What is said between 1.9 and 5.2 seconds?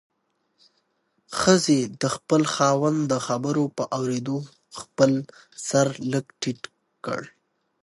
د خپل خاوند د خبرو په اورېدو خپل